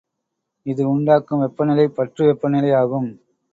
[0.65, 3.09] இது உண்டாக்கும் வெப்பநிலை பற்று வெப்பநிலையாகும்.